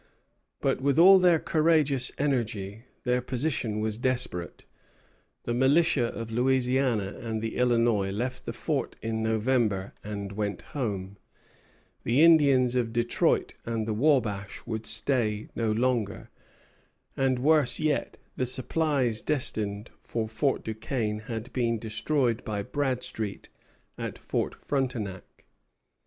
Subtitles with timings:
[0.61, 4.65] But, with all their courageous energy, their position was desperate.
[5.43, 11.17] The militia of Louisiana and the Illinois left the fort in November and went home;
[12.03, 16.31] the Indians of Detroit and the Wabash would stay no longer;
[17.15, 23.49] and, worse yet, the supplies destined for Fort Duquesne had been destroyed by Bradstreet
[23.99, 25.45] at Fort Frontenac.